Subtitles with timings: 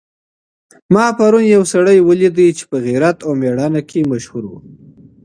[0.93, 4.53] ما پرون یو سړی ولیدی چي په غیرت او مېړانه کي مشهور و.